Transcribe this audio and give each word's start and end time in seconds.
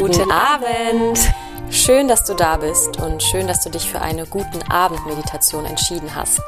Guten 0.00 0.30
Abend! 0.30 1.18
Schön, 1.70 2.08
dass 2.08 2.24
du 2.24 2.32
da 2.32 2.56
bist 2.56 2.96
und 2.98 3.22
schön, 3.22 3.46
dass 3.46 3.62
du 3.62 3.68
dich 3.68 3.90
für 3.90 4.00
eine 4.00 4.26
guten 4.26 4.62
Abend-Meditation 4.62 5.66
entschieden 5.66 6.14
hast. 6.14 6.40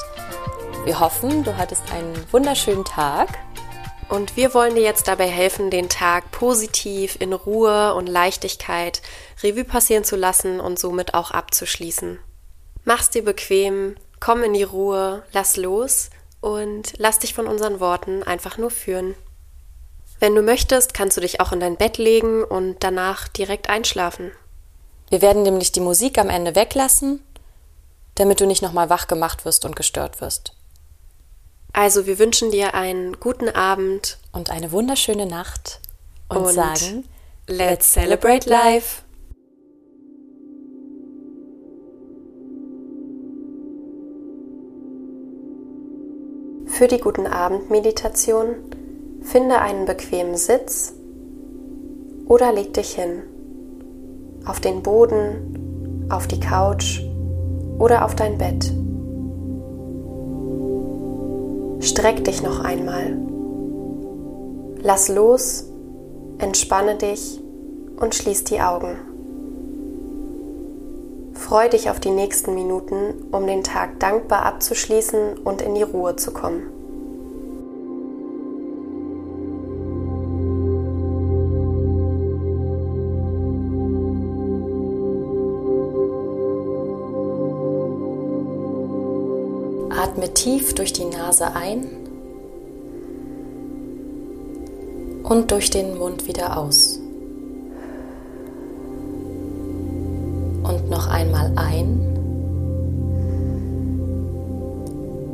Wir 0.86 0.98
hoffen, 0.98 1.44
du 1.44 1.54
hattest 1.58 1.82
einen 1.92 2.14
wunderschönen 2.32 2.86
Tag. 2.86 3.28
Und 4.08 4.36
wir 4.36 4.54
wollen 4.54 4.74
dir 4.74 4.82
jetzt 4.82 5.08
dabei 5.08 5.28
helfen, 5.28 5.68
den 5.70 5.90
Tag 5.90 6.30
positiv, 6.30 7.16
in 7.20 7.34
Ruhe 7.34 7.94
und 7.94 8.06
Leichtigkeit 8.06 9.02
Revue 9.42 9.64
passieren 9.64 10.04
zu 10.04 10.16
lassen 10.16 10.58
und 10.58 10.78
somit 10.78 11.12
auch 11.12 11.30
abzuschließen. 11.30 12.18
Mach's 12.84 13.10
dir 13.10 13.24
bequem, 13.24 13.96
komm 14.20 14.42
in 14.42 14.54
die 14.54 14.62
Ruhe, 14.62 15.22
lass 15.32 15.58
los 15.58 16.08
und 16.40 16.94
lass 16.96 17.18
dich 17.18 17.34
von 17.34 17.46
unseren 17.46 17.78
Worten 17.78 18.22
einfach 18.22 18.56
nur 18.56 18.70
führen. 18.70 19.14
Wenn 20.24 20.34
du 20.34 20.40
möchtest, 20.40 20.94
kannst 20.94 21.18
du 21.18 21.20
dich 21.20 21.42
auch 21.42 21.52
in 21.52 21.60
dein 21.60 21.76
Bett 21.76 21.98
legen 21.98 22.44
und 22.44 22.76
danach 22.80 23.28
direkt 23.28 23.68
einschlafen. 23.68 24.32
Wir 25.10 25.20
werden 25.20 25.42
nämlich 25.42 25.70
die 25.70 25.80
Musik 25.80 26.16
am 26.16 26.30
Ende 26.30 26.54
weglassen, 26.54 27.22
damit 28.14 28.40
du 28.40 28.46
nicht 28.46 28.62
nochmal 28.62 28.88
wach 28.88 29.06
gemacht 29.06 29.44
wirst 29.44 29.66
und 29.66 29.76
gestört 29.76 30.22
wirst. 30.22 30.56
Also 31.74 32.06
wir 32.06 32.18
wünschen 32.18 32.50
dir 32.50 32.72
einen 32.72 33.20
guten 33.20 33.50
Abend 33.50 34.16
und 34.32 34.48
eine 34.48 34.72
wunderschöne 34.72 35.26
Nacht 35.26 35.80
und, 36.30 36.38
und 36.38 36.54
sagen, 36.54 37.06
let's 37.46 37.92
celebrate 37.92 38.48
life. 38.48 39.02
Für 46.64 46.88
die 46.88 46.98
guten 46.98 47.26
Abend-Meditation 47.26 48.83
finde 49.24 49.60
einen 49.60 49.86
bequemen 49.86 50.36
Sitz 50.36 50.94
oder 52.26 52.52
leg 52.52 52.72
dich 52.74 52.94
hin. 52.94 53.22
Auf 54.46 54.60
den 54.60 54.82
Boden, 54.82 56.06
auf 56.10 56.26
die 56.26 56.38
Couch 56.38 57.02
oder 57.78 58.04
auf 58.04 58.14
dein 58.14 58.38
Bett. 58.38 58.72
Streck 61.82 62.24
dich 62.24 62.42
noch 62.42 62.62
einmal. 62.62 63.16
Lass 64.82 65.08
los, 65.08 65.64
entspanne 66.38 66.96
dich 66.96 67.40
und 67.96 68.14
schließ 68.14 68.44
die 68.44 68.60
Augen. 68.60 68.96
Freu 71.32 71.68
dich 71.68 71.90
auf 71.90 72.00
die 72.00 72.10
nächsten 72.10 72.54
Minuten, 72.54 73.14
um 73.32 73.46
den 73.46 73.62
Tag 73.64 73.98
dankbar 73.98 74.44
abzuschließen 74.44 75.38
und 75.38 75.62
in 75.62 75.74
die 75.74 75.82
Ruhe 75.82 76.16
zu 76.16 76.32
kommen. 76.32 76.73
Atme 90.14 90.32
tief 90.32 90.74
durch 90.76 90.92
die 90.92 91.06
Nase 91.06 91.56
ein 91.56 91.88
und 95.24 95.50
durch 95.50 95.70
den 95.70 95.98
Mund 95.98 96.28
wieder 96.28 96.56
aus. 96.56 97.00
Und 100.62 100.88
noch 100.88 101.08
einmal 101.08 101.50
ein 101.56 102.16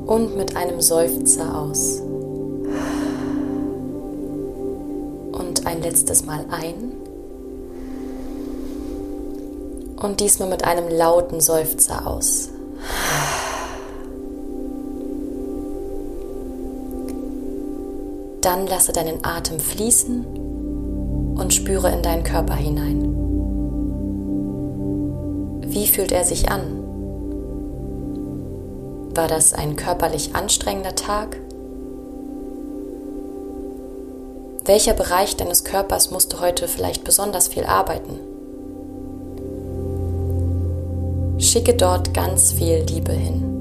und 0.06 0.38
mit 0.38 0.56
einem 0.56 0.80
Seufzer 0.80 1.60
aus. 1.60 2.00
Und 5.32 5.66
ein 5.66 5.82
letztes 5.82 6.24
Mal 6.24 6.46
ein 6.50 6.92
und 10.00 10.20
diesmal 10.20 10.48
mit 10.48 10.64
einem 10.64 10.88
lauten 10.88 11.42
Seufzer 11.42 12.06
aus. 12.06 12.48
Dann 18.40 18.66
lasse 18.66 18.92
deinen 18.92 19.24
Atem 19.24 19.60
fließen 19.60 20.24
und 21.36 21.52
spüre 21.52 21.90
in 21.90 22.02
deinen 22.02 22.24
Körper 22.24 22.54
hinein. 22.54 23.14
Wie 25.66 25.86
fühlt 25.86 26.10
er 26.12 26.24
sich 26.24 26.50
an? 26.50 26.80
War 29.14 29.28
das 29.28 29.52
ein 29.52 29.76
körperlich 29.76 30.34
anstrengender 30.34 30.94
Tag? 30.94 31.36
Welcher 34.64 34.94
Bereich 34.94 35.36
deines 35.36 35.64
Körpers 35.64 36.10
musste 36.10 36.40
heute 36.40 36.68
vielleicht 36.68 37.04
besonders 37.04 37.48
viel 37.48 37.64
arbeiten? 37.64 38.18
Schicke 41.38 41.74
dort 41.74 42.14
ganz 42.14 42.52
viel 42.52 42.84
Liebe 42.88 43.12
hin. 43.12 43.59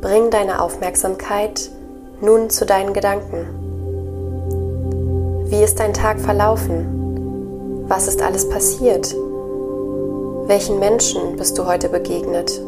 Bring 0.00 0.30
deine 0.30 0.60
Aufmerksamkeit 0.60 1.70
nun 2.20 2.50
zu 2.50 2.66
deinen 2.66 2.92
Gedanken. 2.92 3.46
Wie 5.46 5.62
ist 5.62 5.80
dein 5.80 5.94
Tag 5.94 6.20
verlaufen? 6.20 7.84
Was 7.88 8.08
ist 8.08 8.20
alles 8.22 8.48
passiert? 8.48 9.14
Welchen 10.46 10.78
Menschen 10.78 11.36
bist 11.36 11.56
du 11.58 11.66
heute 11.66 11.88
begegnet? 11.88 12.60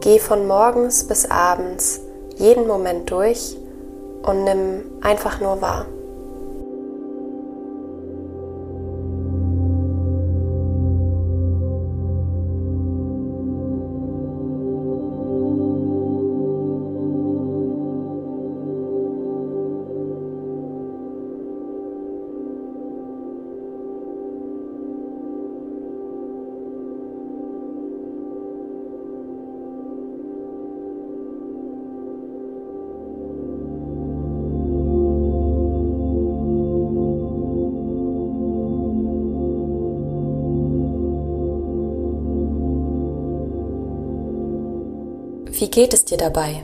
Geh 0.00 0.18
von 0.18 0.46
morgens 0.46 1.04
bis 1.04 1.30
abends 1.30 2.00
jeden 2.36 2.66
Moment 2.66 3.10
durch 3.10 3.56
und 4.22 4.44
nimm 4.44 4.82
einfach 5.02 5.40
nur 5.40 5.60
wahr. 5.60 5.86
Wie 45.64 45.70
geht 45.70 45.94
es 45.94 46.04
dir 46.04 46.18
dabei? 46.18 46.60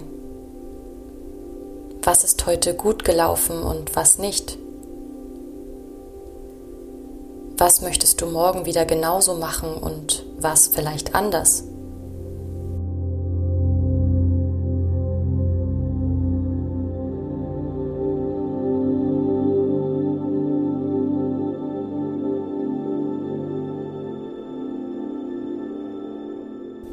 Was 2.03 2.23
ist 2.23 2.45
heute 2.45 2.75
gut 2.75 3.03
gelaufen 3.03 3.63
und 3.63 3.97
was 3.97 4.19
nicht? 4.19 4.59
Was 7.57 7.81
möchtest 7.81 8.21
du 8.21 8.27
morgen 8.27 8.67
wieder 8.67 8.85
genauso 8.85 9.37
machen 9.37 9.73
und 9.73 10.27
was 10.39 10.67
vielleicht 10.67 11.15
anders? 11.15 11.65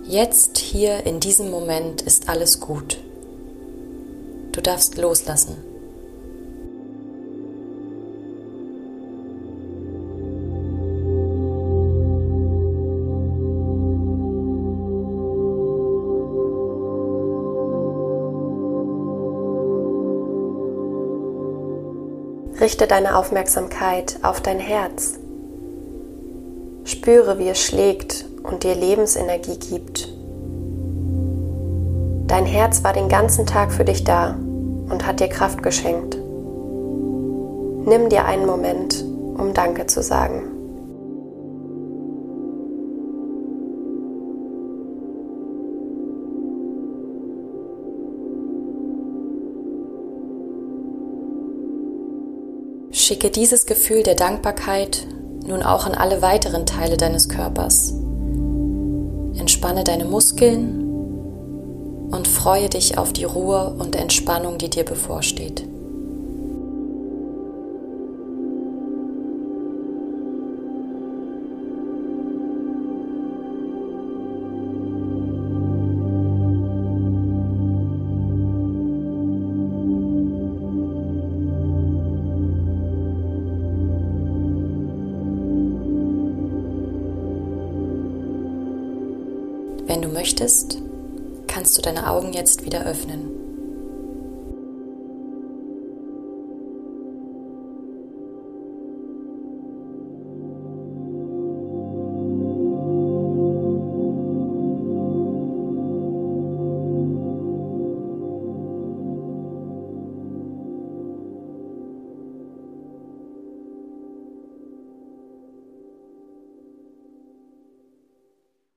Jetzt, 0.09 0.57
hier, 0.57 1.06
in 1.06 1.19
diesem 1.19 1.51
Moment 1.51 2.01
ist 2.01 2.30
alles 2.30 2.62
gut. 2.62 2.98
Du 4.54 4.62
darfst 4.62 4.98
loslassen. 4.98 5.57
Richte 22.62 22.88
deine 22.88 23.18
Aufmerksamkeit 23.18 24.19
auf 24.21 24.39
dein 24.39 24.59
Herz. 24.62 25.19
Spüre, 26.86 27.39
wie 27.39 27.50
es 27.50 27.62
schlägt 27.62 28.26
und 28.51 28.63
dir 28.63 28.75
Lebensenergie 28.75 29.57
gibt. 29.57 30.09
Dein 32.27 32.45
Herz 32.45 32.83
war 32.83 32.94
den 32.94 33.07
ganzen 33.07 33.45
Tag 33.45 33.71
für 33.71 33.85
dich 33.85 34.03
da 34.03 34.38
und 34.89 35.05
hat 35.05 35.19
dir 35.19 35.29
Kraft 35.29 35.63
geschenkt. 35.63 36.15
Nimm 37.85 38.09
dir 38.09 38.25
einen 38.25 38.45
Moment, 38.45 39.03
um 39.38 39.53
Danke 39.53 39.88
zu 39.88 40.01
sagen. 40.01 40.44
Schicke 52.91 53.29
dieses 53.29 53.65
Gefühl 53.65 54.03
der 54.03 54.15
Dankbarkeit 54.15 55.07
nun 55.45 55.63
auch 55.63 55.85
an 55.85 55.94
alle 55.94 56.21
weiteren 56.21 56.65
Teile 56.65 56.97
deines 56.97 57.29
Körpers. 57.29 57.94
Entspanne 59.37 59.83
deine 59.83 60.05
Muskeln 60.05 60.83
und 62.11 62.27
freue 62.27 62.69
dich 62.69 62.97
auf 62.97 63.13
die 63.13 63.25
Ruhe 63.25 63.75
und 63.77 63.95
Entspannung, 63.95 64.57
die 64.57 64.69
dir 64.69 64.83
bevorsteht. 64.83 65.63
Wenn 89.87 90.01
du 90.01 90.09
möchtest, 90.09 90.79
kannst 91.47 91.77
du 91.77 91.81
deine 91.81 92.09
Augen 92.11 92.33
jetzt 92.33 92.65
wieder 92.65 92.85
öffnen. 92.85 93.36